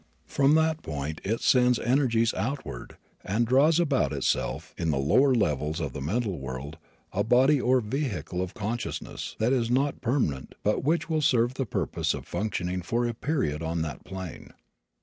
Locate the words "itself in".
4.13-4.89